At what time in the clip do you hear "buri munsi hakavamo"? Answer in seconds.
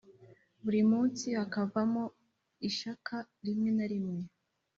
0.63-2.03